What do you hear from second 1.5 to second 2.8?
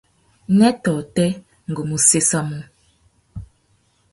ngu mú séssamú.